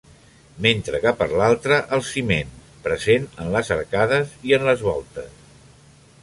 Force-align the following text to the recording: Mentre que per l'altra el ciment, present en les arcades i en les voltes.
Mentre 0.65 1.01
que 1.03 1.11
per 1.19 1.27
l'altra 1.41 1.77
el 1.97 2.01
ciment, 2.07 2.55
present 2.87 3.29
en 3.45 3.53
les 3.57 3.71
arcades 3.77 4.35
i 4.53 4.57
en 4.59 4.67
les 4.71 4.83
voltes. 4.89 5.31